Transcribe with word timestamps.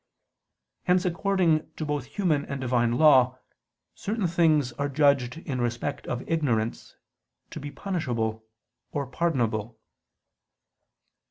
Hence 0.85 1.05
according 1.05 1.71
to 1.75 1.85
both 1.85 2.05
human 2.05 2.43
and 2.45 2.59
Divine 2.59 2.93
law, 2.93 3.37
certain 3.93 4.25
things 4.25 4.71
are 4.73 4.89
judged 4.89 5.37
in 5.37 5.61
respect 5.61 6.07
of 6.07 6.23
ignorance 6.27 6.95
to 7.51 7.59
be 7.59 7.69
punishable 7.69 8.43
or 8.91 9.05
pardonable. 9.05 9.77